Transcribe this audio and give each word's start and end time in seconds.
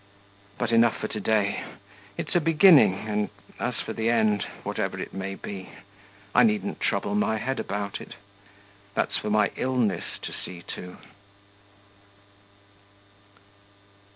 But 0.57 0.71
enough 0.71 0.97
for 0.97 1.07
to 1.09 1.19
day. 1.19 1.63
It's 2.17 2.33
a 2.33 2.39
beginning, 2.41 3.07
and 3.07 3.29
as 3.59 3.75
for 3.75 3.93
the 3.93 4.09
end, 4.09 4.47
whatever 4.63 4.97
it 4.99 5.13
may 5.13 5.35
be, 5.35 5.69
I 6.33 6.41
needn't 6.41 6.79
trouble 6.79 7.13
my 7.13 7.37
head 7.37 7.59
about 7.59 8.01
it. 8.01 8.15
That's 8.95 9.15
for 9.17 9.29
my 9.29 9.51
illness 9.55 10.17
to 10.23 10.33
see 10.33 10.63
to. 10.73 10.97